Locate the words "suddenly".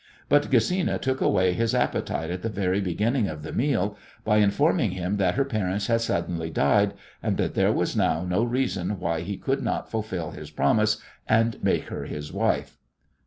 6.01-6.49